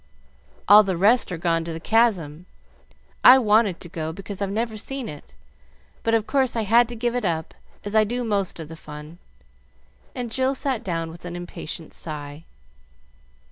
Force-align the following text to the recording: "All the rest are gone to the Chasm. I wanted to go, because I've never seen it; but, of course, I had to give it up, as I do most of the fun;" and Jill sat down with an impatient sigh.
"All 0.67 0.81
the 0.81 0.97
rest 0.97 1.31
are 1.31 1.37
gone 1.37 1.63
to 1.63 1.71
the 1.71 1.79
Chasm. 1.79 2.47
I 3.23 3.37
wanted 3.37 3.79
to 3.81 3.87
go, 3.87 4.11
because 4.11 4.41
I've 4.41 4.49
never 4.49 4.75
seen 4.75 5.07
it; 5.07 5.35
but, 6.01 6.15
of 6.15 6.25
course, 6.25 6.55
I 6.55 6.63
had 6.63 6.89
to 6.89 6.95
give 6.95 7.13
it 7.13 7.23
up, 7.23 7.53
as 7.83 7.95
I 7.95 8.03
do 8.03 8.23
most 8.23 8.59
of 8.59 8.67
the 8.67 8.75
fun;" 8.75 9.19
and 10.15 10.31
Jill 10.31 10.55
sat 10.55 10.83
down 10.83 11.11
with 11.11 11.23
an 11.23 11.35
impatient 11.35 11.93
sigh. 11.93 12.45